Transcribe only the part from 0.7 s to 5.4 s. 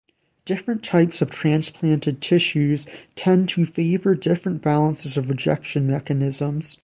types of transplanted tissues tend to favor different balances of